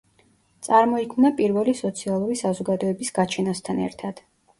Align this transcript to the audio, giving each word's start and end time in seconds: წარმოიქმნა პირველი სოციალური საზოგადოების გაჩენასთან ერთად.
წარმოიქმნა 0.67 1.29
პირველი 1.41 1.75
სოციალური 1.79 2.37
საზოგადოების 2.39 3.13
გაჩენასთან 3.19 3.83
ერთად. 3.91 4.23